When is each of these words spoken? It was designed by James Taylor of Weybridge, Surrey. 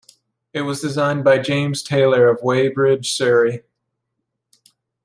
It 0.51 0.61
was 0.63 0.81
designed 0.81 1.23
by 1.23 1.37
James 1.37 1.83
Taylor 1.83 2.27
of 2.27 2.41
Weybridge, 2.41 3.11
Surrey. 3.13 3.61